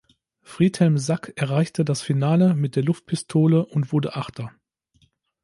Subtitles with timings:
[0.41, 4.51] Friedhelm Sack erreichte das Finale mit der Luftpistole und wurde Achter.